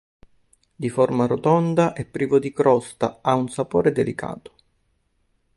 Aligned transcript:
Di 0.75 0.89
forma 0.89 1.27
rotonda 1.27 1.93
e 1.93 2.05
privo 2.05 2.39
di 2.39 2.51
crosta, 2.51 3.19
ha 3.21 3.35
un 3.35 3.49
sapore 3.49 3.91
delicato. 3.91 4.51